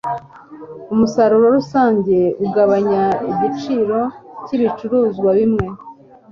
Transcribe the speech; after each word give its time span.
Umusaruro 0.93 1.47
rusange 1.57 2.17
ugabanya 2.45 3.03
igiciro 3.31 3.99
cyibicuruzwa 4.45 5.29
bimwe 5.37 5.67